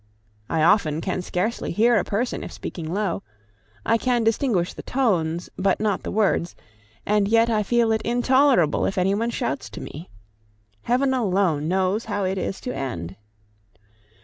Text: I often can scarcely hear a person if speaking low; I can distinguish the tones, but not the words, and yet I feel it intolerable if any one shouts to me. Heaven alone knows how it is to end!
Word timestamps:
I 0.49 0.63
often 0.63 0.99
can 0.99 1.21
scarcely 1.21 1.69
hear 1.71 1.95
a 1.95 2.03
person 2.03 2.43
if 2.43 2.51
speaking 2.51 2.91
low; 2.91 3.21
I 3.85 3.99
can 3.99 4.23
distinguish 4.23 4.73
the 4.73 4.81
tones, 4.81 5.51
but 5.57 5.79
not 5.79 6.01
the 6.01 6.09
words, 6.09 6.55
and 7.05 7.27
yet 7.27 7.51
I 7.51 7.61
feel 7.61 7.91
it 7.91 8.01
intolerable 8.01 8.87
if 8.87 8.97
any 8.97 9.13
one 9.13 9.29
shouts 9.29 9.69
to 9.69 9.79
me. 9.79 10.09
Heaven 10.81 11.13
alone 11.13 11.67
knows 11.67 12.05
how 12.05 12.23
it 12.23 12.39
is 12.39 12.59
to 12.61 12.75
end! 12.75 13.15